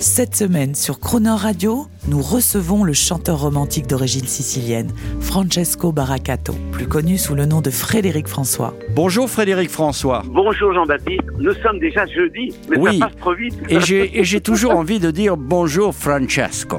Cette 0.00 0.34
semaine, 0.34 0.74
sur 0.74 0.98
Croner 0.98 1.28
Radio, 1.36 1.86
nous 2.08 2.22
recevons 2.22 2.84
le 2.84 2.94
chanteur 2.94 3.38
romantique 3.40 3.86
d'origine 3.86 4.26
sicilienne, 4.26 4.90
Francesco 5.20 5.92
Baracato, 5.92 6.54
plus 6.72 6.86
connu 6.88 7.18
sous 7.18 7.34
le 7.34 7.44
nom 7.44 7.60
de 7.60 7.68
Frédéric 7.68 8.26
François. 8.26 8.72
Bonjour 8.94 9.28
Frédéric 9.28 9.68
François. 9.68 10.22
Bonjour 10.26 10.72
Jean-Baptiste. 10.72 11.20
Nous 11.38 11.52
sommes 11.62 11.78
déjà 11.80 12.06
jeudi, 12.06 12.54
mais 12.70 12.78
Oui. 12.78 12.98
ça 12.98 13.08
passe 13.08 13.16
trop 13.18 13.34
vite. 13.34 13.54
Et 13.68 13.80
j'ai 13.80 14.18
et 14.18 14.24
j'ai 14.24 14.40
toujours 14.40 14.74
envie 14.74 15.00
de 15.00 15.10
dire 15.10 15.36
bonjour 15.36 15.94
Francesco. 15.94 16.78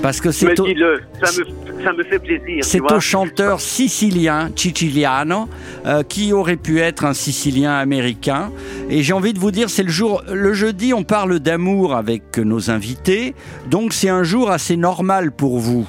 Parce 0.00 0.20
que 0.20 0.28
Mais 0.28 0.32
c'est 0.32 0.60
au, 0.60 0.64
dis-le, 0.66 1.00
ça 1.20 1.32
me, 1.40 1.44
ça 1.82 1.92
me 1.92 2.02
fait 2.04 2.18
plaisir. 2.18 2.64
c'est 2.64 2.80
au 2.80 3.00
chanteur 3.00 3.60
sicilien, 3.60 4.50
Ciciliano, 4.54 5.48
euh, 5.86 6.02
qui 6.02 6.32
aurait 6.32 6.56
pu 6.56 6.78
être 6.78 7.04
un 7.04 7.14
sicilien 7.14 7.72
américain. 7.72 8.50
Et 8.90 9.02
j'ai 9.02 9.12
envie 9.12 9.32
de 9.32 9.38
vous 9.38 9.50
dire, 9.50 9.70
c'est 9.70 9.82
le 9.82 9.90
jour, 9.90 10.22
le 10.32 10.52
jeudi, 10.52 10.94
on 10.94 11.04
parle 11.04 11.40
d'amour 11.40 11.94
avec 11.94 12.38
nos 12.38 12.70
invités. 12.70 13.34
Donc 13.70 13.92
c'est 13.92 14.08
un 14.08 14.22
jour 14.22 14.50
assez 14.50 14.76
normal 14.76 15.32
pour 15.32 15.58
vous. 15.58 15.88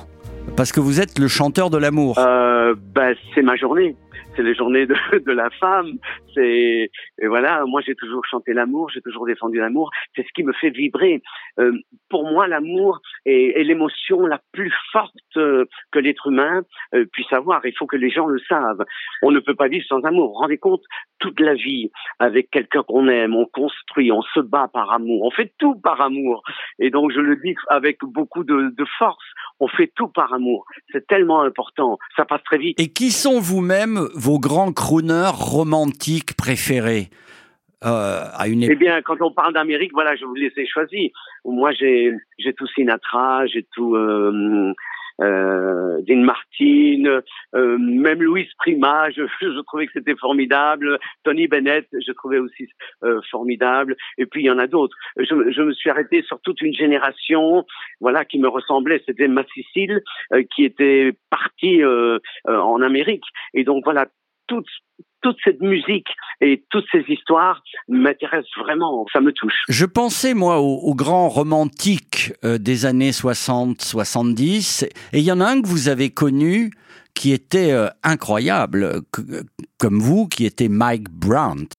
Parce 0.57 0.71
que 0.71 0.79
vous 0.79 0.99
êtes 0.99 1.19
le 1.19 1.27
chanteur 1.27 1.69
de 1.69 1.77
l'amour. 1.77 2.19
Euh, 2.19 2.75
bah, 2.93 3.13
c'est 3.33 3.41
ma 3.41 3.55
journée. 3.55 3.95
C'est 4.35 4.43
les 4.43 4.55
journées 4.55 4.85
de, 4.85 4.95
de 5.25 5.31
la 5.31 5.49
femme. 5.51 5.93
C'est 6.33 6.89
et 7.19 7.27
voilà. 7.27 7.63
Moi, 7.65 7.81
j'ai 7.85 7.95
toujours 7.95 8.23
chanté 8.25 8.53
l'amour. 8.53 8.89
J'ai 8.93 9.01
toujours 9.01 9.25
défendu 9.25 9.59
l'amour. 9.59 9.89
C'est 10.15 10.23
ce 10.23 10.33
qui 10.35 10.43
me 10.43 10.53
fait 10.53 10.69
vibrer. 10.69 11.21
Euh, 11.59 11.71
pour 12.09 12.29
moi, 12.29 12.47
l'amour 12.47 12.99
est, 13.25 13.59
est 13.59 13.63
l'émotion 13.63 14.25
la 14.25 14.39
plus 14.51 14.73
forte 14.91 15.13
euh, 15.37 15.65
que 15.91 15.99
l'être 15.99 16.27
humain 16.27 16.61
euh, 16.93 17.05
puisse 17.11 17.31
avoir. 17.31 17.65
Il 17.65 17.75
faut 17.77 17.85
que 17.85 17.97
les 17.97 18.09
gens 18.09 18.27
le 18.27 18.39
savent. 18.47 18.83
On 19.21 19.31
ne 19.31 19.39
peut 19.39 19.55
pas 19.55 19.67
vivre 19.67 19.85
sans 19.87 20.01
amour. 20.01 20.29
Vous 20.29 20.39
rendez 20.39 20.57
compte? 20.57 20.83
Toute 21.19 21.39
la 21.39 21.53
vie 21.53 21.89
avec 22.19 22.49
quelqu'un 22.51 22.83
qu'on 22.83 23.07
aime, 23.07 23.35
on 23.35 23.45
construit, 23.45 24.11
on 24.11 24.21
se 24.33 24.41
bat 24.41 24.69
par 24.73 24.91
amour, 24.91 25.23
on 25.23 25.31
fait 25.31 25.53
tout 25.57 25.75
par 25.75 26.01
amour. 26.01 26.43
Et 26.79 26.89
donc, 26.89 27.11
je 27.11 27.19
le 27.19 27.37
dis 27.37 27.55
avec 27.69 27.99
beaucoup 28.01 28.43
de, 28.43 28.73
de 28.75 28.85
force. 28.97 29.23
On 29.59 29.67
fait 29.67 29.91
tout 29.95 30.09
par 30.09 30.33
amour. 30.33 30.65
C'est 30.91 31.07
tellement 31.07 31.41
important. 31.41 31.97
Ça 32.17 32.25
passe 32.25 32.43
très 32.43 32.57
vite. 32.57 32.79
Et 32.79 32.91
qui 32.91 33.11
sont 33.11 33.39
vous-même 33.39 34.09
vos 34.15 34.39
grands 34.39 34.73
crooners 34.73 35.31
romantiques 35.33 36.35
préférés? 36.35 37.09
Euh, 37.85 38.25
à 38.33 38.47
une 38.47 38.63
Eh 38.63 38.75
bien, 38.75 39.01
quand 39.01 39.21
on 39.21 39.31
parle 39.31 39.53
d'Amérique, 39.53 39.91
voilà, 39.93 40.15
je 40.15 40.25
vous 40.25 40.35
les 40.35 40.51
ai 40.55 40.65
choisis. 40.65 41.11
Moi, 41.45 41.71
j'ai 41.73 42.13
j'ai 42.39 42.53
tout 42.53 42.67
Sinatra, 42.67 43.45
j'ai 43.47 43.63
tout 43.73 43.95
euh, 43.95 44.73
euh, 45.21 46.01
Dean 46.01 46.23
Martin, 46.23 47.21
euh, 47.55 47.77
même 47.77 48.21
Louis 48.21 48.47
Prima, 48.57 49.09
je, 49.11 49.23
je 49.41 49.61
trouvais 49.61 49.85
que 49.85 49.93
c'était 49.93 50.15
formidable. 50.15 50.99
Tony 51.23 51.47
Bennett, 51.47 51.87
je 51.93 52.11
trouvais 52.13 52.39
aussi 52.39 52.67
euh, 53.03 53.21
formidable. 53.29 53.95
Et 54.17 54.25
puis 54.25 54.43
il 54.43 54.45
y 54.45 54.51
en 54.51 54.59
a 54.59 54.67
d'autres. 54.67 54.95
Je, 55.17 55.51
je 55.51 55.61
me 55.61 55.73
suis 55.73 55.89
arrêté 55.89 56.23
sur 56.23 56.39
toute 56.41 56.61
une 56.61 56.73
génération, 56.73 57.65
voilà, 57.99 58.25
qui 58.25 58.39
me 58.39 58.47
ressemblait. 58.47 59.01
C'était 59.05 59.27
ma 59.27 59.43
Cécile 59.55 60.01
euh, 60.33 60.43
qui 60.55 60.63
était 60.63 61.13
partie 61.29 61.83
euh, 61.83 62.19
euh, 62.47 62.57
en 62.57 62.81
Amérique. 62.81 63.25
Et 63.53 63.63
donc 63.63 63.83
voilà, 63.83 64.07
toute 64.47 64.67
toute 65.23 65.37
cette 65.43 65.61
musique 65.61 66.09
et 66.45 66.63
toutes 66.69 66.85
ces 66.91 67.03
histoires 67.07 67.63
m'intéressent 67.87 68.51
vraiment, 68.59 69.05
ça 69.13 69.21
me 69.21 69.31
touche. 69.31 69.53
Je 69.69 69.85
pensais, 69.85 70.33
moi, 70.33 70.59
aux, 70.59 70.75
aux 70.89 70.93
grands 70.95 71.29
romantiques 71.29 72.33
euh, 72.43 72.57
des 72.57 72.85
années 72.85 73.11
60-70, 73.11 74.85
et 75.13 75.19
il 75.19 75.23
y 75.23 75.31
en 75.31 75.39
a 75.41 75.45
un 75.45 75.61
que 75.61 75.67
vous 75.67 75.87
avez 75.87 76.09
connu 76.09 76.71
qui 77.13 77.31
était 77.31 77.71
euh, 77.71 77.87
incroyable, 78.03 79.01
que- 79.11 79.43
comme 79.77 79.99
vous, 79.99 80.27
qui 80.27 80.45
était 80.45 80.67
Mike 80.69 81.09
Brandt. 81.09 81.73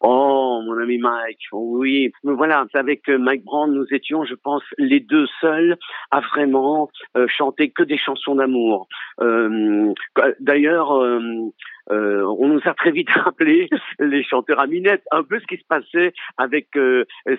Oh, 0.00 0.37
mon 0.62 0.78
ami 0.78 0.98
Mike, 0.98 1.40
oui. 1.52 2.12
Mais 2.24 2.32
voilà, 2.34 2.66
avec 2.74 3.08
euh, 3.08 3.18
Mike 3.18 3.44
Brand, 3.44 3.72
nous 3.72 3.86
étions, 3.90 4.24
je 4.24 4.34
pense, 4.34 4.62
les 4.78 5.00
deux 5.00 5.26
seuls 5.40 5.76
à 6.10 6.20
vraiment 6.20 6.90
euh, 7.16 7.26
chanter 7.28 7.70
que 7.70 7.82
des 7.82 7.98
chansons 7.98 8.34
d'amour. 8.34 8.88
Euh, 9.20 9.92
D'ailleurs, 10.40 10.92
euh, 10.92 11.50
on 11.90 12.48
nous 12.48 12.60
a 12.64 12.74
très 12.74 12.90
vite 12.90 13.08
rappelé 13.24 13.68
les 13.98 14.22
chanteurs 14.22 14.60
à 14.60 14.66
minette, 14.66 15.02
un 15.10 15.22
peu 15.22 15.40
ce 15.40 15.46
qui 15.46 15.56
se 15.56 15.66
passait 15.66 16.12
avec 16.36 16.68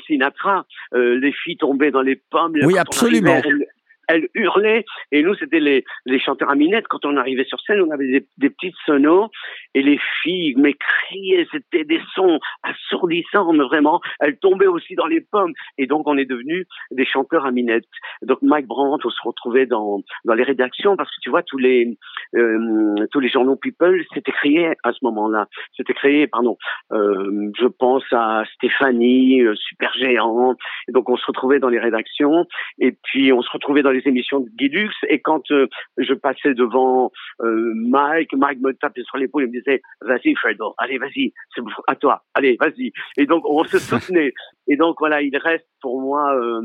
Sinatra. 0.05 0.65
Les 0.93 1.31
filles 1.31 1.57
tombaient 1.57 1.91
dans 1.91 2.01
les 2.01 2.15
pommes. 2.15 2.53
Oui, 2.63 2.77
absolument. 2.77 3.31
arrivait, 3.31 3.47
elles- 3.49 3.67
elles 4.09 4.27
hurlaient 4.33 4.83
et 5.11 5.23
nous 5.23 5.35
c'était 5.35 5.59
les, 5.59 5.85
les 6.05 6.19
chanteurs 6.19 6.49
à 6.49 6.55
minette 6.55 6.87
quand 6.87 7.05
on 7.05 7.15
arrivait 7.15 7.45
sur 7.45 7.59
scène 7.61 7.81
on 7.81 7.91
avait 7.91 8.25
des, 8.37 8.49
petites 8.49 8.75
sonos. 8.85 9.29
Et 9.75 9.81
les 9.81 9.99
filles 10.21 10.55
mais 10.57 10.73
criaient 10.73 11.47
c'était 11.51 11.85
des 11.85 12.01
sons 12.13 12.39
assourdissants 12.63 13.53
mais 13.53 13.63
vraiment 13.63 14.01
elles 14.19 14.37
tombaient 14.37 14.67
aussi 14.67 14.95
dans 14.95 15.05
les 15.05 15.21
pommes. 15.21 15.53
Et 15.77 15.85
donc 15.85 16.07
on 16.07 16.17
est 16.17 16.25
devenus 16.25 16.65
des 16.91 17.05
chanteurs 17.05 17.45
à 17.45 17.51
minette 17.51 17.85
donc 18.23 18.41
Mike 18.41 18.67
Brandt 18.67 19.05
on 19.05 19.09
se 19.09 19.21
retrouvait 19.23 19.65
dans 19.65 20.01
dans 20.25 20.33
les 20.33 20.43
rédactions 20.43 20.97
parce 20.97 21.09
que 21.09 21.21
tu 21.21 21.29
vois 21.29 21.43
tous 21.43 21.57
les 21.57 21.97
euh, 22.35 23.07
tous 23.11 23.19
les 23.19 23.29
journaux 23.29 23.55
People 23.55 24.03
s'étaient 24.13 24.31
créés 24.31 24.73
à 24.83 24.91
ce 24.91 24.99
moment-là. 25.03 25.47
C'était 25.77 25.93
créé 25.93 26.27
pardon 26.27 26.57
euh, 26.91 27.51
je 27.59 27.67
pense 27.67 28.03
à 28.11 28.43
Stéphanie 28.55 29.41
euh, 29.41 29.55
super 29.55 29.93
géant 29.93 30.55
donc 30.89 31.09
on 31.09 31.17
se 31.17 31.25
retrouvait 31.25 31.59
dans 31.59 31.69
les 31.69 31.79
rédactions. 31.79 32.45
Et 32.79 32.91
puis 32.91 33.31
on 33.31 33.41
se 33.41 33.49
retrouvait 33.51 33.81
dans 33.81 33.91
les 33.91 33.98
émissions 34.05 34.41
de 34.41 34.49
Guy 34.57 34.69
et 35.07 35.19
quand 35.19 35.49
euh, 35.51 35.67
je 35.97 36.13
passais 36.13 36.53
devant 36.53 37.11
euh, 37.41 37.73
Mike, 37.75 38.33
Mike 38.33 38.59
me 38.61 38.73
tapait 38.73 39.03
sur 39.03 39.17
l'épaule 39.17 39.43
et 39.43 39.47
me 39.47 39.51
disait 39.51 39.81
vas-y 40.01 40.35
Fredo, 40.35 40.73
allez 40.77 40.97
vas-y, 40.97 41.33
c'est 41.55 41.61
à 41.87 41.95
toi, 41.95 42.23
allez 42.33 42.57
vas-y. 42.59 42.91
Et 43.17 43.25
donc 43.25 43.43
on 43.45 43.63
se 43.63 43.79
soutenait. 43.79 44.33
Et 44.67 44.75
donc 44.75 44.97
voilà, 44.99 45.21
il 45.21 45.35
reste 45.37 45.67
pour 45.81 45.99
moi 46.01 46.35
euh, 46.35 46.61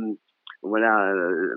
voilà, 0.65 1.13
euh, 1.13 1.55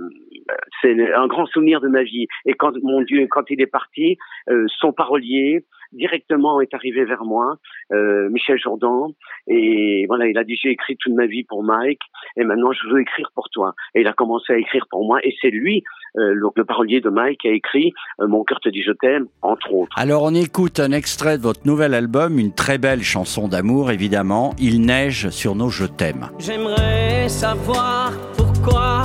c'est 0.81 1.13
un 1.13 1.27
grand 1.27 1.45
souvenir 1.47 1.81
de 1.81 1.87
ma 1.87 2.03
vie. 2.03 2.27
Et 2.45 2.53
quand 2.53 2.73
mon 2.83 3.01
Dieu, 3.01 3.27
quand 3.29 3.49
il 3.49 3.61
est 3.61 3.67
parti, 3.67 4.17
euh, 4.49 4.65
son 4.79 4.91
parolier 4.91 5.65
directement 5.91 6.61
est 6.61 6.73
arrivé 6.73 7.05
vers 7.05 7.23
moi, 7.23 7.57
euh, 7.93 8.29
Michel 8.29 8.59
Jourdan, 8.59 9.11
et 9.47 10.05
voilà, 10.07 10.27
il 10.27 10.37
a 10.37 10.43
dit 10.43 10.57
j'ai 10.61 10.69
écrit 10.69 10.97
toute 10.97 11.13
ma 11.13 11.25
vie 11.25 11.43
pour 11.43 11.63
Mike, 11.63 12.01
et 12.35 12.43
maintenant 12.43 12.71
je 12.71 12.87
veux 12.89 13.01
écrire 13.01 13.31
pour 13.33 13.49
toi. 13.49 13.73
Et 13.95 14.01
il 14.01 14.07
a 14.07 14.13
commencé 14.13 14.53
à 14.53 14.57
écrire 14.57 14.85
pour 14.89 15.05
moi, 15.05 15.19
et 15.23 15.33
c'est 15.41 15.49
lui, 15.49 15.83
euh, 16.17 16.33
le, 16.33 16.49
le 16.55 16.65
parolier 16.65 17.01
de 17.01 17.09
Mike, 17.09 17.41
qui 17.41 17.47
a 17.47 17.51
écrit 17.51 17.93
euh, 18.21 18.27
Mon 18.27 18.43
cœur 18.43 18.59
te 18.59 18.69
dit 18.69 18.83
je 18.83 18.91
t'aime, 18.91 19.27
entre 19.41 19.73
autres. 19.73 19.97
Alors 19.97 20.23
on 20.23 20.33
écoute 20.33 20.79
un 20.79 20.91
extrait 20.91 21.37
de 21.37 21.43
votre 21.43 21.65
nouvel 21.65 21.93
album, 21.93 22.39
une 22.39 22.53
très 22.53 22.77
belle 22.77 23.01
chanson 23.01 23.47
d'amour 23.47 23.91
évidemment, 23.91 24.53
Il 24.59 24.81
neige 24.81 25.29
sur 25.29 25.55
nos 25.55 25.69
je 25.69 25.85
t'aime. 25.85 26.29
J'aimerais 26.39 27.29
savoir 27.29 28.11
pourquoi. 28.35 28.96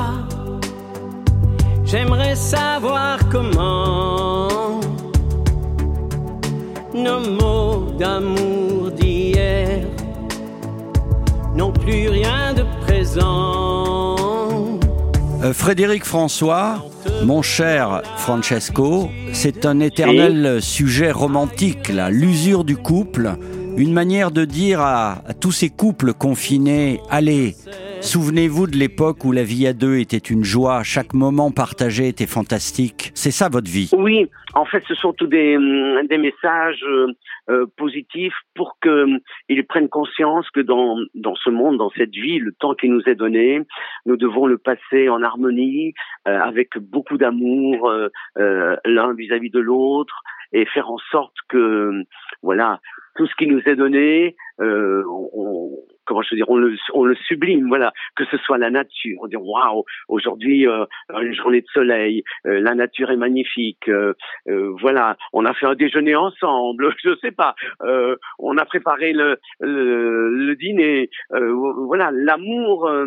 J'aimerais 1.93 2.37
savoir 2.37 3.19
comment. 3.29 4.81
Nos 6.95 7.21
mots 7.21 7.93
d'amour 7.99 8.93
d'hier 8.93 9.87
n'ont 11.55 11.71
plus 11.71 12.09
rien 12.09 12.55
de 12.55 12.63
présent. 12.87 14.17
Euh, 15.43 15.53
Frédéric 15.53 16.07
François, 16.07 16.83
mon 17.25 17.43
cher 17.43 18.01
Francesco, 18.17 19.11
c'est 19.35 19.67
un 19.67 19.79
éternel 19.81 20.63
sujet 20.63 21.11
romantique, 21.11 21.91
là, 21.91 22.09
l'usure 22.09 22.65
du 22.65 22.79
couple, 22.79 23.35
une 23.77 23.93
manière 23.93 24.31
de 24.31 24.47
dire 24.47 24.81
à, 24.81 25.19
à 25.27 25.35
tous 25.35 25.53
ces 25.53 25.69
couples 25.69 26.15
confinés, 26.15 27.03
allez, 27.11 27.55
souvenez-vous 28.03 28.67
de 28.67 28.77
l'époque 28.77 29.25
où 29.25 29.33
la 29.33 29.45
vie 29.45 29.67
à 29.67 29.73
deux 29.73 29.97
était 29.99 30.19
une 30.19 30.45
joie, 30.45 30.83
chaque 30.83 31.15
moment 31.15 31.51
partagé 31.51 32.09
était 32.09 32.27
fantastique. 32.27 33.13
C'est 33.15 33.31
ça 33.31 33.49
votre 33.49 33.71
vie? 33.71 33.91
Oui, 33.97 34.29
en 34.55 34.65
fait, 34.65 34.83
ce 34.87 34.95
sont 34.95 35.13
tous 35.13 35.27
des, 35.27 35.57
hum, 35.57 36.07
des 36.09 36.19
messages 36.19 36.85
euh, 36.85 37.07
euh, 37.49 37.67
positifs 37.77 38.35
pour 38.55 38.77
qu'ils 38.83 39.67
prennent 39.67 39.89
conscience 39.89 40.51
que 40.51 40.61
dans, 40.61 40.97
dans 41.15 41.37
ce 41.37 41.51
monde, 41.51 41.79
dans 41.79 41.91
cette 41.91 42.11
vie, 42.11 42.39
le 42.39 42.53
temps 42.53 42.75
qui 42.75 42.89
nous 42.89 43.03
est 43.07 43.15
donné, 43.15 43.63
nous 44.05 44.17
devons 44.17 44.47
le 44.47 44.59
passer 44.59 45.09
en 45.09 45.23
harmonie, 45.23 45.95
euh, 46.29 46.39
avec 46.41 46.77
beaucoup 46.79 47.19
d'amour 47.19 47.91
l'un 48.37 49.15
vis-à-vis 49.15 49.51
de 49.51 49.61
l'autre, 49.61 50.23
et 50.53 50.67
faire 50.67 50.91
en 50.91 50.99
sorte 51.11 51.35
que, 51.49 51.93
voilà, 52.43 52.81
tout 53.17 53.27
ce 53.27 53.35
qui 53.37 53.47
nous 53.47 53.61
est 53.65 53.77
donné, 53.77 54.37
on, 54.59 55.71
comment 56.05 56.23
je 56.23 56.29
veux 56.33 56.37
dire, 56.37 56.51
on 56.51 56.57
le, 56.57 56.77
on 56.95 57.05
le 57.05 57.15
sublime, 57.15 57.69
voilà, 57.69 57.93
que 58.17 58.25
ce 58.27 58.37
soit 58.39 58.59
la 58.59 58.71
nature, 58.71 59.19
on 59.23 59.29
dit 59.29 59.37
waouh, 59.37 59.85
aujourd'hui 60.09 60.67
euh, 60.67 60.85
une 61.21 61.35
journée 61.35 61.61
de 61.61 61.67
soleil, 61.73 62.23
euh, 62.47 62.61
la 62.61 62.75
nature 62.75 63.11
est 63.11 63.17
magnifique, 63.17 63.89
euh, 63.89 64.15
voilà, 64.81 65.17
on 65.33 65.45
a 65.45 65.55
fait 65.55 65.67
un 65.67 65.75
déjeuner 65.75 66.17
ensemble, 66.17 66.95
je 67.05 67.15
sais 67.21 67.33
pas, 67.33 67.55
on 68.39 68.57
a 68.59 68.65
préparé 68.65 69.13
le, 69.13 69.39
le, 69.61 70.31
le 70.31 70.57
dîner, 70.57 71.11
voilà, 71.31 72.11
l'amour 72.13 72.87
euh, 72.87 73.07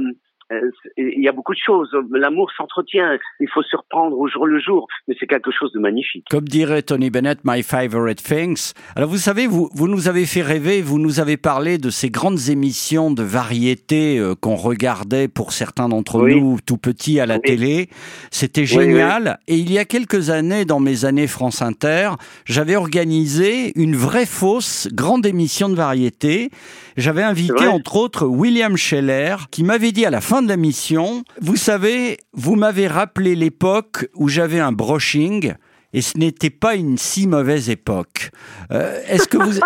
il 0.97 1.21
y 1.21 1.27
a 1.27 1.31
beaucoup 1.31 1.53
de 1.53 1.59
choses. 1.63 1.89
L'amour 2.11 2.51
s'entretient. 2.55 3.17
Il 3.39 3.49
faut 3.49 3.63
se 3.63 3.75
reprendre 3.75 4.17
au 4.17 4.27
jour 4.27 4.45
le 4.45 4.59
jour. 4.59 4.87
Mais 5.07 5.15
c'est 5.19 5.27
quelque 5.27 5.51
chose 5.51 5.71
de 5.73 5.79
magnifique. 5.79 6.25
Comme 6.29 6.47
dirait 6.47 6.83
Tony 6.83 7.09
Bennett, 7.09 7.39
My 7.43 7.63
Favorite 7.63 8.21
Things. 8.21 8.73
Alors 8.95 9.09
vous 9.09 9.17
savez, 9.17 9.47
vous, 9.47 9.69
vous 9.73 9.87
nous 9.87 10.07
avez 10.07 10.25
fait 10.25 10.41
rêver. 10.41 10.81
Vous 10.81 10.99
nous 10.99 11.19
avez 11.19 11.37
parlé 11.37 11.77
de 11.77 11.89
ces 11.89 12.09
grandes 12.09 12.49
émissions 12.49 13.11
de 13.11 13.23
variété 13.23 14.19
euh, 14.19 14.35
qu'on 14.35 14.55
regardait 14.55 15.27
pour 15.27 15.51
certains 15.51 15.89
d'entre 15.89 16.21
nous 16.27 16.59
tout 16.65 16.77
petits 16.77 17.19
à 17.19 17.25
la 17.25 17.39
télé. 17.39 17.89
C'était 18.31 18.65
génial. 18.65 19.39
Et 19.47 19.55
il 19.55 19.71
y 19.71 19.79
a 19.79 19.85
quelques 19.85 20.29
années, 20.29 20.65
dans 20.65 20.79
mes 20.79 21.05
années 21.05 21.27
France 21.27 21.61
Inter, 21.61 22.11
j'avais 22.45 22.75
organisé 22.75 23.71
une 23.75 23.95
vraie 23.95 24.25
fausse 24.25 24.87
grande 24.93 25.25
émission 25.25 25.69
de 25.69 25.75
variété. 25.75 26.51
J'avais 26.97 27.23
invité 27.23 27.67
entre 27.67 27.97
autres 27.97 28.25
William 28.25 28.77
Scheller 28.77 29.35
qui 29.51 29.63
m'avait 29.63 29.91
dit 29.91 30.05
à 30.05 30.09
la 30.09 30.21
fin 30.21 30.41
de 30.45 30.49
la 30.49 30.57
mission, 30.57 31.23
vous 31.41 31.55
savez, 31.55 32.17
vous 32.33 32.55
m'avez 32.55 32.87
rappelé 32.87 33.35
l'époque 33.35 34.07
où 34.15 34.29
j'avais 34.29 34.59
un 34.59 34.71
brushing 34.71 35.53
et 35.93 36.01
ce 36.01 36.17
n'était 36.17 36.49
pas 36.49 36.75
une 36.75 36.97
si 36.97 37.27
mauvaise 37.27 37.69
époque. 37.69 38.29
Euh, 38.71 38.99
est-ce 39.07 39.27
que 39.27 39.37
vous... 39.37 39.59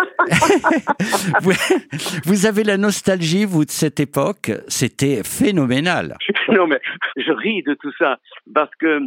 vous 2.24 2.46
avez 2.46 2.64
la 2.64 2.76
nostalgie, 2.76 3.44
vous, 3.44 3.64
de 3.64 3.70
cette 3.70 4.00
époque? 4.00 4.52
C'était 4.68 5.22
phénoménal. 5.24 6.16
Non, 6.48 6.66
mais 6.66 6.80
je 7.16 7.32
ris 7.32 7.62
de 7.62 7.74
tout 7.74 7.92
ça 7.98 8.18
parce 8.54 8.70
que 8.78 9.00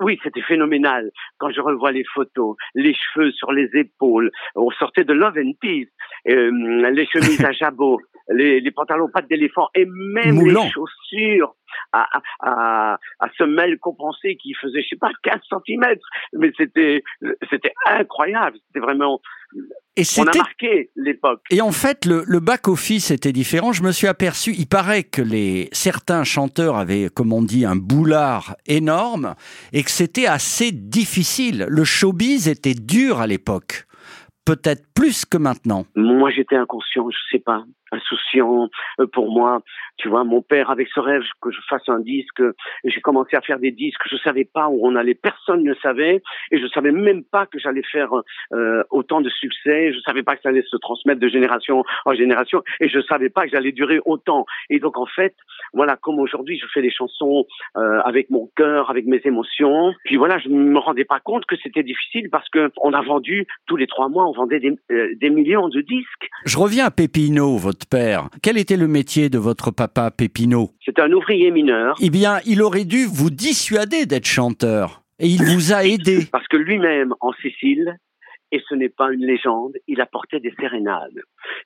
oui, 0.00 0.18
c'était 0.22 0.42
phénoménal. 0.42 1.10
Quand 1.38 1.50
je 1.50 1.60
revois 1.60 1.92
les 1.92 2.04
photos, 2.14 2.56
les 2.74 2.94
cheveux 2.94 3.32
sur 3.32 3.52
les 3.52 3.68
épaules, 3.74 4.30
on 4.54 4.70
sortait 4.70 5.04
de 5.04 5.12
Love 5.12 5.38
and 5.38 5.52
Peace, 5.60 5.88
euh, 6.28 6.50
les 6.90 7.06
chemises 7.06 7.44
à 7.44 7.52
jabot, 7.52 8.00
les, 8.28 8.60
les 8.60 8.70
pantalons 8.70 9.08
pattes 9.08 9.28
d'éléphant 9.28 9.68
et 9.74 9.86
même 9.86 10.40
les 10.46 10.70
chaussures 10.70 11.54
à, 11.92 12.06
à, 12.40 12.98
à 13.20 13.28
semelles 13.36 13.78
compensées 13.78 14.36
qui 14.36 14.54
faisaient, 14.54 14.82
je 14.82 14.88
sais 14.90 14.96
pas, 14.96 15.10
15 15.22 15.40
cm. 15.66 15.96
Mais 16.34 16.52
c'était, 16.56 17.02
c'était 17.50 17.72
incroyable. 17.86 18.56
C'était 18.66 18.80
vraiment, 18.80 19.20
et 19.96 20.02
on 20.18 20.26
a 20.26 20.36
marqué 20.36 20.90
l'époque. 20.96 21.42
Et 21.50 21.60
en 21.60 21.70
fait, 21.70 22.04
le, 22.04 22.24
le 22.26 22.40
back-office 22.40 23.12
était 23.12 23.32
différent. 23.32 23.72
Je 23.72 23.84
me 23.84 23.92
suis 23.92 24.08
aperçu, 24.08 24.52
il 24.52 24.66
paraît 24.66 25.04
que 25.04 25.22
les, 25.22 25.68
certains 25.72 26.24
chanteurs 26.24 26.76
avaient, 26.76 27.08
comme 27.14 27.32
on 27.32 27.42
dit, 27.42 27.64
un 27.64 27.76
boulard 27.76 28.56
énorme 28.66 29.34
et 29.72 29.84
que 29.84 29.90
c'était 29.90 30.26
assez 30.26 30.72
difficile. 30.72 31.66
Le 31.68 31.84
showbiz 31.84 32.48
était 32.48 32.74
dur 32.74 33.20
à 33.20 33.28
l'époque. 33.28 33.86
Peut-être 34.44 34.82
plus 34.94 35.24
que 35.24 35.38
maintenant. 35.38 35.86
Moi, 35.94 36.30
j'étais 36.30 36.56
inconscient, 36.56 37.08
je 37.08 37.16
sais 37.30 37.42
pas 37.42 37.62
insouciant 37.94 38.68
euh, 39.00 39.06
pour 39.06 39.30
moi. 39.30 39.62
Tu 39.96 40.08
vois, 40.08 40.24
mon 40.24 40.42
père 40.42 40.70
avec 40.70 40.88
ce 40.88 41.00
rêve 41.00 41.22
que 41.40 41.50
je 41.50 41.60
fasse 41.68 41.88
un 41.88 42.00
disque, 42.00 42.42
j'ai 42.84 43.00
commencé 43.00 43.36
à 43.36 43.40
faire 43.40 43.58
des 43.58 43.70
disques, 43.70 44.02
je 44.10 44.16
savais 44.16 44.44
pas 44.44 44.68
où 44.68 44.80
on 44.86 44.96
allait, 44.96 45.14
personne 45.14 45.62
ne 45.62 45.74
savait, 45.74 46.20
et 46.50 46.58
je 46.58 46.66
savais 46.68 46.90
même 46.90 47.22
pas 47.22 47.46
que 47.46 47.58
j'allais 47.58 47.84
faire 47.84 48.10
euh, 48.52 48.82
autant 48.90 49.20
de 49.20 49.28
succès, 49.30 49.92
je 49.92 50.00
savais 50.00 50.22
pas 50.22 50.34
que 50.34 50.42
ça 50.42 50.48
allait 50.48 50.64
se 50.68 50.76
transmettre 50.76 51.20
de 51.20 51.28
génération 51.28 51.84
en 52.04 52.14
génération, 52.14 52.62
et 52.80 52.88
je 52.88 53.00
savais 53.00 53.30
pas 53.30 53.44
que 53.44 53.50
j'allais 53.50 53.72
durer 53.72 54.00
autant. 54.04 54.46
Et 54.68 54.80
donc 54.80 54.98
en 54.98 55.06
fait, 55.06 55.34
voilà, 55.72 55.96
comme 55.96 56.18
aujourd'hui, 56.18 56.58
je 56.58 56.66
fais 56.72 56.82
des 56.82 56.90
chansons 56.90 57.46
euh, 57.76 58.00
avec 58.04 58.30
mon 58.30 58.50
cœur, 58.56 58.90
avec 58.90 59.06
mes 59.06 59.20
émotions. 59.24 59.94
Puis 60.04 60.16
voilà, 60.16 60.38
je 60.38 60.48
me 60.48 60.78
rendais 60.78 61.04
pas 61.04 61.20
compte 61.20 61.46
que 61.46 61.56
c'était 61.56 61.82
difficile 61.82 62.30
parce 62.30 62.48
que 62.48 62.70
on 62.78 62.92
a 62.92 63.02
vendu 63.02 63.46
tous 63.66 63.76
les 63.76 63.86
trois 63.86 64.08
mois, 64.08 64.26
on 64.26 64.32
vendait 64.32 64.60
des, 64.60 64.76
des 65.14 65.30
millions 65.30 65.68
de 65.68 65.80
disques. 65.80 66.28
Je 66.44 66.58
reviens 66.58 66.86
à 66.86 66.90
Pépino, 66.90 67.56
votre 67.56 67.86
père. 67.86 68.28
Quel 68.42 68.58
était 68.58 68.76
le 68.76 68.86
métier 68.86 69.30
de 69.30 69.38
votre 69.38 69.70
papa 69.70 70.10
Pépino? 70.10 70.70
C'était 70.84 71.02
un 71.02 71.12
ouvrier 71.12 71.50
mineur. 71.50 71.96
Eh 72.02 72.10
bien, 72.10 72.40
il 72.44 72.60
aurait 72.60 72.84
dû 72.84 73.06
vous 73.06 73.30
dissuader 73.30 74.04
d'être 74.04 74.26
chanteur. 74.26 75.02
Et 75.18 75.28
il 75.28 75.42
vous 75.42 75.72
a 75.72 75.84
aidé. 75.84 76.26
Parce 76.32 76.46
que 76.48 76.56
lui-même, 76.56 77.14
en 77.20 77.32
Sicile, 77.32 77.96
et 78.54 78.62
ce 78.68 78.74
n'est 78.74 78.88
pas 78.88 79.12
une 79.12 79.24
légende, 79.24 79.72
il 79.88 80.00
apportait 80.00 80.38
des 80.38 80.54
sérénades. 80.60 81.22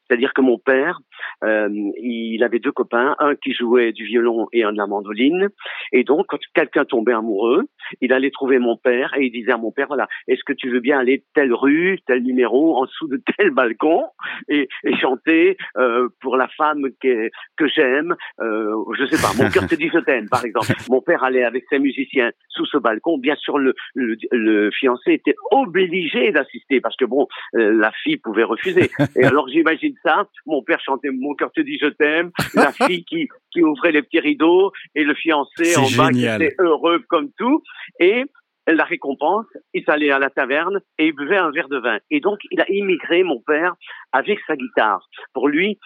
C'est-à-dire 0.06 0.32
que 0.32 0.40
mon 0.40 0.58
père, 0.58 1.00
euh, 1.44 1.68
il 2.00 2.42
avait 2.42 2.60
deux 2.60 2.72
copains, 2.72 3.14
un 3.18 3.34
qui 3.34 3.52
jouait 3.52 3.92
du 3.92 4.04
violon 4.04 4.48
et 4.54 4.64
un 4.64 4.72
de 4.72 4.78
la 4.78 4.86
mandoline, 4.86 5.48
et 5.92 6.02
donc 6.02 6.26
quand 6.28 6.38
quelqu'un 6.54 6.86
tombait 6.86 7.12
amoureux, 7.12 7.66
il 8.00 8.12
allait 8.12 8.30
trouver 8.30 8.58
mon 8.58 8.76
père 8.76 9.14
et 9.16 9.26
il 9.26 9.32
disait 9.32 9.52
à 9.52 9.56
mon 9.56 9.72
père, 9.72 9.86
voilà, 9.88 10.08
est-ce 10.26 10.42
que 10.44 10.52
tu 10.52 10.70
veux 10.70 10.80
bien 10.80 10.98
aller 10.98 11.24
telle 11.34 11.52
rue, 11.52 11.98
tel 12.06 12.22
numéro, 12.22 12.76
en 12.76 12.84
dessous 12.84 13.08
de 13.08 13.20
tel 13.36 13.50
balcon, 13.50 14.04
et, 14.48 14.68
et 14.84 14.96
chanter 14.96 15.56
euh, 15.76 16.08
pour 16.20 16.36
la 16.36 16.48
femme 16.48 16.86
que, 17.02 17.30
que 17.56 17.68
j'aime, 17.68 18.14
euh, 18.40 18.74
je 18.98 19.06
sais 19.06 19.20
pas, 19.20 19.32
mon 19.42 19.50
cœur 19.50 19.66
te 19.66 19.74
dit 19.74 19.90
je 19.92 19.98
t'aime, 19.98 20.28
par 20.28 20.44
exemple. 20.44 20.66
Mon 20.88 21.00
père 21.02 21.22
allait 21.22 21.44
avec 21.44 21.64
ses 21.68 21.78
musiciens 21.78 22.30
sous 22.48 22.64
ce 22.66 22.78
balcon, 22.78 23.18
bien 23.18 23.36
sûr 23.36 23.58
le, 23.58 23.74
le, 23.94 24.16
le 24.32 24.70
fiancé 24.70 25.12
était 25.12 25.34
obligé 25.50 26.32
d'assister 26.32 26.80
parce 26.80 26.96
que 26.96 27.04
bon, 27.04 27.26
euh, 27.54 27.72
la 27.72 27.92
fille 28.02 28.16
pouvait 28.16 28.44
refuser. 28.44 28.90
Et 29.16 29.24
alors 29.24 29.48
j'imagine 29.48 29.94
ça, 30.02 30.26
mon 30.46 30.62
père 30.62 30.80
chantait 30.80 31.10
Mon 31.10 31.34
cœur 31.34 31.52
te 31.52 31.60
dit 31.60 31.78
je 31.80 31.88
t'aime, 31.88 32.30
la 32.54 32.72
fille 32.72 33.04
qui, 33.04 33.28
qui 33.50 33.62
ouvrait 33.62 33.92
les 33.92 34.02
petits 34.02 34.20
rideaux 34.20 34.72
et 34.94 35.04
le 35.04 35.14
fiancé 35.14 35.76
en 35.76 35.88
bas 35.96 36.10
qui 36.10 36.26
était 36.26 36.54
heureux 36.58 37.04
comme 37.08 37.30
tout. 37.36 37.62
Et 38.00 38.24
la 38.66 38.84
récompense, 38.84 39.46
il 39.72 39.84
s'allait 39.84 40.10
à 40.10 40.18
la 40.18 40.30
taverne 40.30 40.80
et 40.98 41.06
il 41.06 41.12
buvait 41.12 41.38
un 41.38 41.50
verre 41.50 41.68
de 41.68 41.78
vin. 41.78 41.98
Et 42.10 42.20
donc, 42.20 42.38
il 42.50 42.60
a 42.60 42.70
immigré, 42.70 43.22
mon 43.22 43.40
père, 43.40 43.74
avec 44.12 44.38
sa 44.46 44.56
guitare. 44.56 45.08
Pour 45.32 45.48
lui, 45.48 45.78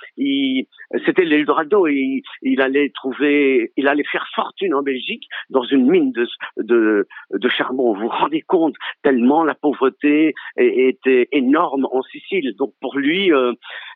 c'était 1.06 1.24
l'Eldorado 1.24 1.86
et 1.86 2.22
il, 2.42 2.60
allait 2.60 2.90
trouver, 2.94 3.72
il 3.76 3.88
allait 3.88 4.04
faire 4.10 4.26
fortune 4.34 4.74
en 4.74 4.82
Belgique 4.82 5.24
dans 5.50 5.62
une 5.62 5.88
mine 5.88 6.12
de 6.12 7.48
charbon. 7.48 7.94
Vous 7.94 8.02
vous 8.02 8.08
rendez 8.08 8.42
compte 8.42 8.74
tellement 9.02 9.44
la 9.44 9.54
pauvreté 9.54 10.34
était 10.56 11.28
énorme 11.32 11.86
en 11.90 12.02
Sicile. 12.02 12.54
Donc 12.58 12.74
pour 12.80 12.98
lui, 12.98 13.32
euh, 13.32 13.52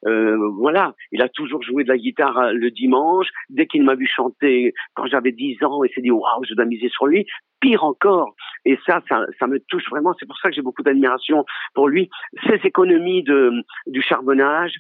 euh, 0.07 0.37
voilà, 0.59 0.95
il 1.13 1.23
a 1.23 1.29
toujours 1.29 1.63
joué 1.63 1.85
de 1.85 1.89
la 1.89 1.99
guitare 1.99 2.39
euh, 2.39 2.53
le 2.53 2.71
dimanche. 2.71 3.29
Dès 3.49 3.67
qu'il 3.67 3.83
m'a 3.83 3.95
vu 3.95 4.07
chanter 4.07 4.73
quand 4.95 5.07
j'avais 5.07 5.33
10 5.33 5.63
ans, 5.65 5.85
il 5.85 5.93
s'est 5.95 6.03
dit 6.03 6.11
waouh, 6.11 6.45
je 6.49 6.55
dois 6.55 6.65
miser 6.65 6.89
sur 6.89 7.07
lui 7.07 7.27
pire 7.61 7.85
encore. 7.85 8.35
Et 8.65 8.79
ça, 8.87 9.01
ça, 9.09 9.25
ça 9.39 9.47
me 9.47 9.59
touche 9.69 9.89
vraiment. 9.91 10.15
C'est 10.19 10.27
pour 10.27 10.39
ça 10.39 10.51
que 10.51 10.55
j'ai 10.55 10.63
beaucoup 10.63 10.83
d'admiration 10.83 11.45
pour 11.75 11.89
lui. 11.89 12.11
Ces 12.47 12.61
économies 12.65 13.23
de, 13.23 13.53
du 13.87 14.03
charbonnage, 14.03 14.75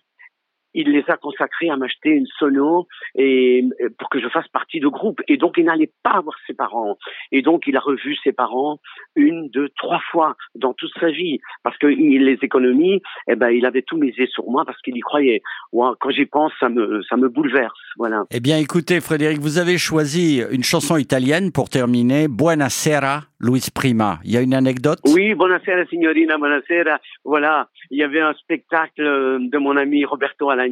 il 0.76 0.90
les 0.90 1.04
a 1.08 1.16
consacrés 1.16 1.70
à 1.70 1.76
m'acheter 1.76 2.10
une 2.10 2.26
sono 2.38 2.86
et 3.14 3.64
pour 3.98 4.10
que 4.10 4.20
je 4.20 4.28
fasse 4.28 4.46
partie 4.48 4.78
de 4.78 4.88
groupe. 4.88 5.20
Et 5.26 5.38
donc, 5.38 5.54
il 5.56 5.64
n'allait 5.64 5.90
pas 6.02 6.20
voir 6.20 6.36
ses 6.46 6.52
parents. 6.52 6.98
Et 7.32 7.40
donc, 7.40 7.64
il 7.66 7.76
a 7.76 7.80
revu 7.80 8.14
ses 8.22 8.32
parents 8.32 8.78
une, 9.16 9.48
deux, 9.48 9.70
trois 9.70 10.00
fois 10.10 10.36
dans 10.54 10.74
toute 10.74 10.92
sa 11.00 11.10
vie. 11.10 11.40
Parce 11.62 11.78
que 11.78 11.86
les 11.86 12.38
économies, 12.42 13.00
eh 13.26 13.36
ben, 13.36 13.48
il 13.48 13.64
avait 13.64 13.82
tout 13.82 13.96
misé 13.96 14.26
sur 14.26 14.44
moi 14.50 14.64
parce 14.66 14.80
qu'il 14.82 14.96
y 14.96 15.00
croyait. 15.00 15.40
quand 15.72 16.10
j'y 16.10 16.26
pense, 16.26 16.52
ça 16.60 16.68
me, 16.68 17.02
ça 17.08 17.16
me 17.16 17.30
bouleverse. 17.30 17.78
Voilà. 17.96 18.24
Eh 18.30 18.40
bien, 18.40 18.58
écoutez, 18.58 19.00
Frédéric, 19.00 19.38
vous 19.38 19.56
avez 19.56 19.78
choisi 19.78 20.42
une 20.50 20.62
chanson 20.62 20.98
italienne 20.98 21.52
pour 21.52 21.70
terminer. 21.70 22.28
Buonasera, 22.28 23.22
Luis 23.40 23.68
Prima. 23.74 24.18
Il 24.24 24.32
y 24.32 24.36
a 24.36 24.42
une 24.42 24.52
anecdote? 24.52 24.98
Oui, 25.06 25.32
buonasera, 25.34 25.86
signorina, 25.86 26.36
buonasera. 26.36 27.00
Voilà. 27.24 27.68
Il 27.90 27.98
y 27.98 28.02
avait 28.02 28.20
un 28.20 28.34
spectacle 28.34 29.02
de 29.02 29.58
mon 29.58 29.76
ami 29.78 30.04
Roberto 30.04 30.50
Alain 30.50 30.65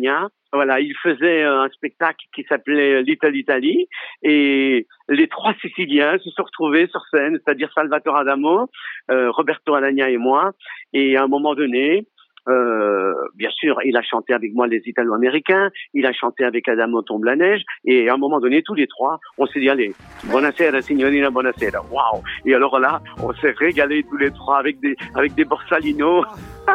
voilà, 0.52 0.78
il 0.80 0.94
faisait 1.02 1.42
un 1.42 1.68
spectacle 1.70 2.24
qui 2.34 2.44
s'appelait 2.48 3.02
Little 3.02 3.36
Italy 3.36 3.88
et 4.22 4.86
les 5.08 5.28
trois 5.28 5.52
Siciliens 5.60 6.16
se 6.18 6.30
sont 6.30 6.44
retrouvés 6.44 6.86
sur 6.86 7.00
scène, 7.10 7.38
c'est-à-dire 7.44 7.70
Salvatore 7.74 8.16
Adamo, 8.16 8.70
euh, 9.10 9.30
Roberto 9.32 9.74
Alagna 9.74 10.10
et 10.10 10.16
moi. 10.16 10.52
Et 10.92 11.16
à 11.16 11.24
un 11.24 11.26
moment 11.26 11.54
donné, 11.54 12.06
euh, 12.48 13.14
bien 13.34 13.50
sûr, 13.50 13.78
il 13.84 13.96
a 13.96 14.02
chanté 14.02 14.34
avec 14.34 14.54
moi 14.54 14.66
les 14.66 14.82
Italo-Américains, 14.84 15.70
il 15.94 16.06
a 16.06 16.12
chanté 16.12 16.44
avec 16.44 16.68
Adamo 16.68 17.02
Tombe 17.02 17.24
la 17.24 17.36
neige, 17.36 17.62
et 17.84 18.08
à 18.08 18.14
un 18.14 18.16
moment 18.16 18.40
donné, 18.40 18.62
tous 18.62 18.74
les 18.74 18.86
trois, 18.86 19.18
on 19.38 19.46
s'est 19.46 19.60
dit, 19.60 19.70
allez, 19.70 19.94
buonasera 20.24 20.82
signorina, 20.82 21.30
buonasera, 21.30 21.82
waouh 21.90 22.22
Et 22.44 22.54
alors 22.54 22.78
là, 22.78 23.00
on 23.22 23.32
s'est 23.34 23.54
régalé 23.56 24.04
tous 24.08 24.16
les 24.16 24.30
trois 24.30 24.58
avec 24.58 24.78
des, 24.80 24.96
avec 25.14 25.34
des 25.34 25.44
borsalinos. 25.44 26.24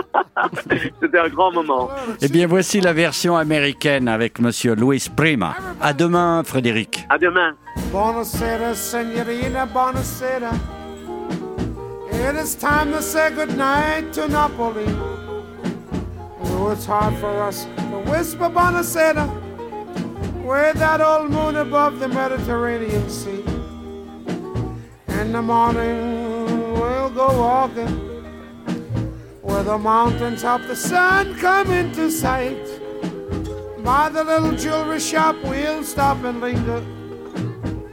C'était 1.01 1.17
un 1.17 1.29
grand 1.29 1.51
moment. 1.51 1.89
Eh 2.21 2.27
bien, 2.27 2.47
voici 2.47 2.79
la 2.79 2.93
version 2.93 3.35
américaine 3.35 4.07
avec 4.07 4.39
Monsieur 4.39 4.75
Louis 4.75 5.03
Prima. 5.15 5.55
À 5.81 5.93
demain, 5.93 6.43
Frédéric. 6.43 7.05
À 7.09 7.17
demain. 7.17 7.55
Buonasera, 7.91 8.73
signorina, 8.73 9.65
buonasera. 9.65 10.51
It 12.11 12.35
is 12.35 12.55
time 12.55 12.91
to 12.91 13.01
say 13.01 13.31
goodnight 13.33 14.11
to 14.13 14.27
Napoli. 14.27 15.28
Oh, 16.61 16.71
it's 16.71 16.85
hard 16.85 17.15
for 17.19 17.41
us 17.41 17.63
to 17.63 18.03
whisper 18.05 18.49
Buonasera 18.49 19.25
with 20.43 20.75
that 20.75 20.99
old 20.99 21.31
moon 21.31 21.55
above 21.55 21.99
the 21.99 22.09
Mediterranean 22.09 23.09
Sea. 23.09 23.45
In 25.07 25.31
the 25.31 25.41
morning 25.41 26.73
we'll 26.73 27.11
go 27.11 27.27
walking 27.39 27.87
where 29.41 29.63
the 29.63 29.77
mountains 29.77 30.43
of 30.43 30.67
the 30.67 30.75
sun 30.75 31.33
come 31.39 31.71
into 31.71 32.11
sight. 32.11 32.67
By 33.81 34.09
the 34.09 34.25
little 34.25 34.51
jewelry 34.51 34.99
shop 34.99 35.37
we'll 35.41 35.85
stop 35.85 36.21
and 36.25 36.41
linger 36.41 36.81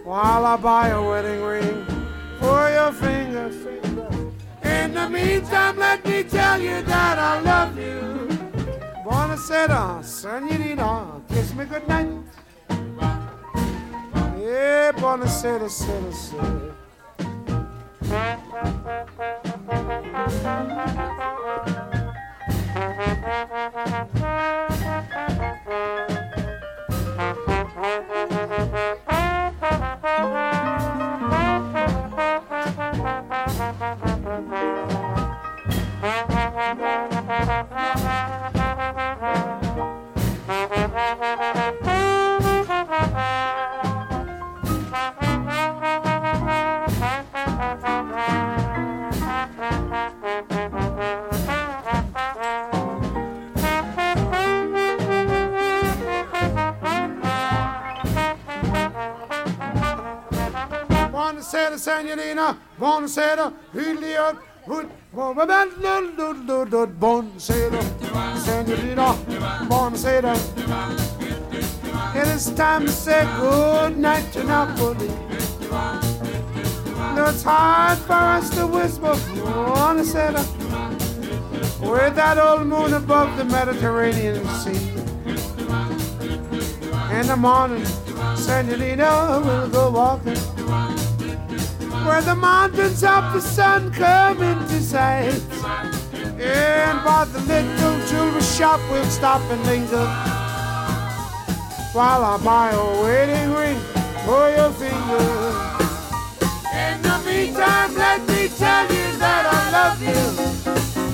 while 0.02 0.44
I 0.44 0.56
buy 0.56 0.88
a 0.88 1.00
wedding 1.00 1.40
ring 1.40 1.86
for 2.40 2.68
your 2.68 2.90
finger. 2.90 3.46
In 4.64 4.92
the 4.92 5.08
meantime, 5.08 5.78
let 5.78 6.04
me 6.04 6.24
tell 6.24 6.60
you 6.60 6.82
that 6.82 7.16
I 7.20 7.40
love 7.40 7.78
you. 7.78 8.35
Buonasera, 9.06 10.02
senorita, 10.02 11.22
kiss 11.28 11.54
me 11.54 11.64
goodnight. 11.64 12.08
Yeah, 14.36 14.90
buonasera, 14.98 15.68
sera, 15.70 16.10
sera. 16.10 16.74
Signorina. 62.46 62.58
Buonasera, 62.78 63.52
Julio. 63.72 64.38
Buonasera, 66.98 67.82
signorina. 68.38 69.14
Buonasera. 69.68 70.34
It 72.14 72.28
is 72.28 72.50
time 72.54 72.86
to 72.86 72.92
say 72.92 73.26
good 73.40 73.98
night 73.98 74.32
to 74.32 74.44
Napoli. 74.44 75.08
No, 77.14 77.24
it's 77.26 77.42
hard 77.42 77.98
for 77.98 78.12
us 78.12 78.50
to 78.50 78.66
whisper 78.66 79.14
Buonasera 79.14 80.44
with 81.80 82.14
that 82.16 82.38
old 82.38 82.66
moon 82.66 82.94
above 82.94 83.36
the 83.36 83.44
Mediterranean 83.44 84.46
Sea. 84.60 84.92
In 87.18 87.26
the 87.26 87.36
morning, 87.36 87.84
Senorita 88.36 89.08
oh, 89.08 89.40
will 89.40 89.68
go 89.68 89.90
walking 89.90 90.36
where 92.16 92.24
the 92.24 92.34
mountains 92.34 93.04
of 93.04 93.34
the 93.34 93.40
sun 93.40 93.92
come 93.92 94.40
into 94.42 94.80
sight. 94.80 95.38
And 96.40 97.04
by 97.04 97.26
the 97.30 97.40
little 97.40 97.98
jewelry 98.06 98.40
shop, 98.40 98.80
we'll 98.90 99.04
stop 99.04 99.42
and 99.50 99.62
linger 99.66 100.06
while 101.92 102.24
I 102.24 102.38
buy 102.42 102.70
a 102.70 103.02
wedding 103.02 103.52
ring 103.52 103.78
for 104.24 104.48
your 104.48 104.72
finger. 104.80 105.26
In 106.84 107.02
the 107.02 107.18
meantime, 107.26 107.94
let 107.94 108.20
me 108.28 108.48
tell 108.48 108.84
you 108.96 109.08
that 109.20 109.44
I 109.58 109.62
love 109.76 110.00
you. 110.00 110.22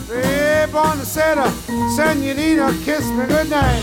Hey, 0.07 0.67
buonasera, 0.71 1.51
senorita, 1.97 2.73
kiss 2.85 3.07
me 3.07 3.27
goodnight. 3.27 3.83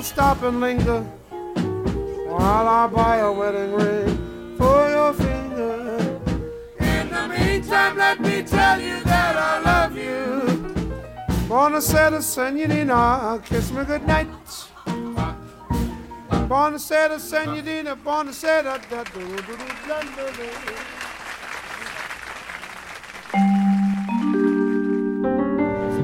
We'll 0.00 0.06
stop 0.06 0.42
and 0.44 0.62
linger 0.62 1.02
while 2.32 2.66
I 2.66 2.86
buy 2.86 3.16
a 3.18 3.30
wedding 3.30 3.72
ring 3.74 4.56
for 4.56 4.88
your 4.88 5.12
finger. 5.12 5.98
In 6.78 7.10
the 7.10 7.28
meantime, 7.28 7.98
let 7.98 8.18
me 8.18 8.42
tell 8.42 8.80
you 8.80 8.98
that 9.04 9.36
I 9.36 9.60
love 9.60 9.94
you. 9.94 10.24
Buonasera, 11.50 12.22
senorina, 12.22 13.42
kiss 13.44 13.70
me 13.72 13.84
goodnight. 13.84 14.28
Buonasera, 16.48 17.18
senorina, 17.20 17.94
buonasera. 17.94 18.62
da- 18.64 18.78
da- 18.88 19.04
da- 19.04 19.20
da- 19.48 19.56
da- 19.86 20.02
da- 20.16 20.32
da- 20.38 20.99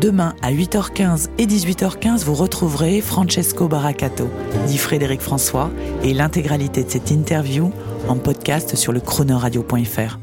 Demain 0.06 0.36
à 0.40 0.52
8h15 0.52 1.30
et 1.36 1.46
18h15, 1.46 2.22
vous 2.22 2.34
retrouverez 2.34 3.00
Francesco 3.00 3.66
Baracato, 3.66 4.30
dit 4.68 4.78
Frédéric 4.78 5.20
François, 5.20 5.68
et 6.04 6.14
l'intégralité 6.14 6.84
de 6.84 6.90
cette 6.90 7.10
interview 7.10 7.72
en 8.06 8.14
podcast 8.14 8.76
sur 8.76 8.92
le 8.92 9.00
chronoradio.fr. 9.00 10.20